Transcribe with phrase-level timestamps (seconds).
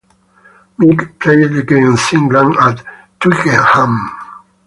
[0.79, 2.83] Mick played against England at
[3.19, 4.09] Twickenham.